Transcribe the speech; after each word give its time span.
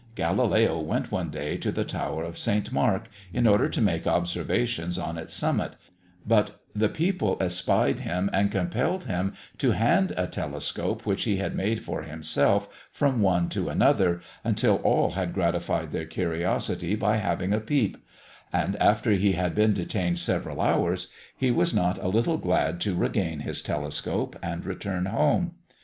Galileo 0.15 0.79
went 0.79 1.11
one 1.11 1.29
day 1.29 1.57
to 1.57 1.71
the 1.71 1.85
tower 1.85 2.23
of 2.23 2.35
St. 2.35 2.71
Mark, 2.71 3.07
in 3.31 3.45
order 3.45 3.69
to 3.69 3.79
make 3.83 4.07
observations 4.07 4.97
on 4.97 5.15
its 5.15 5.31
summit, 5.31 5.73
but 6.25 6.59
the 6.73 6.89
people 6.89 7.37
espied 7.39 7.99
him, 7.99 8.27
and 8.33 8.49
compelled 8.49 9.03
him 9.03 9.35
to 9.59 9.73
hand 9.73 10.11
a 10.17 10.25
telescope 10.25 11.05
which 11.05 11.25
he 11.25 11.37
had 11.37 11.53
made 11.53 11.83
for 11.85 12.01
himself, 12.01 12.67
from 12.91 13.21
one 13.21 13.47
to 13.49 13.69
another, 13.69 14.21
until 14.43 14.77
all 14.77 15.11
had 15.11 15.33
gratified 15.35 15.91
their 15.91 16.05
curiosity 16.07 16.95
by 16.95 17.17
having 17.17 17.53
a 17.53 17.59
peep; 17.59 17.95
and, 18.51 18.75
after 18.77 19.11
he 19.11 19.33
had 19.33 19.53
been 19.53 19.71
detained 19.73 20.17
several 20.17 20.59
hours, 20.61 21.09
he 21.37 21.51
was 21.51 21.75
not 21.75 21.99
a 22.03 22.07
little 22.07 22.39
glad 22.39 22.81
to 22.81 22.95
regain 22.95 23.41
his 23.41 23.61
telescope, 23.61 24.35
and 24.41 24.65
return 24.65 25.05
home. 25.05 25.51